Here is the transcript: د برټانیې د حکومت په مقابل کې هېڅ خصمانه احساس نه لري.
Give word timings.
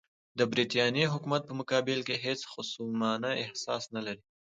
د 0.37 0.39
برټانیې 0.51 1.05
د 1.07 1.11
حکومت 1.13 1.41
په 1.45 1.53
مقابل 1.59 1.99
کې 2.07 2.15
هېڅ 2.25 2.41
خصمانه 2.51 3.29
احساس 3.43 3.83
نه 3.95 4.01
لري. 4.05 4.21